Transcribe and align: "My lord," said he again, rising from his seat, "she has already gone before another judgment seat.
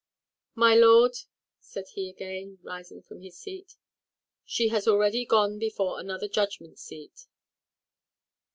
"My 0.55 0.73
lord," 0.73 1.13
said 1.59 1.89
he 1.89 2.09
again, 2.09 2.57
rising 2.63 3.03
from 3.03 3.21
his 3.21 3.37
seat, 3.37 3.75
"she 4.43 4.69
has 4.69 4.87
already 4.87 5.25
gone 5.27 5.59
before 5.59 5.99
another 5.99 6.27
judgment 6.27 6.79
seat. 6.79 7.27